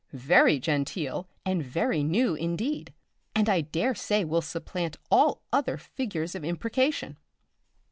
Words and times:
_Very 0.17 0.57
genteel, 0.57 1.27
and 1.45 1.61
very 1.63 2.01
new, 2.01 2.33
indeed! 2.33 2.91
and 3.35 3.47
I 3.47 3.61
daresay 3.61 4.23
will 4.23 4.41
supplant 4.41 4.97
all 5.11 5.43
other 5.53 5.77
figures 5.77 6.33
of 6.33 6.43
imprecation. 6.43 7.17